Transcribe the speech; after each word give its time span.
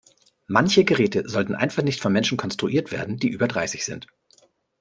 Manche 0.47 0.83
Geräte 0.83 1.29
sollten 1.29 1.53
einfach 1.53 1.83
nicht 1.83 1.99
von 2.01 2.11
Menschen 2.11 2.35
konstruiert 2.35 2.91
werden, 2.91 3.17
die 3.17 3.29
über 3.29 3.47
dreißig 3.47 3.85
sind. 3.85 4.07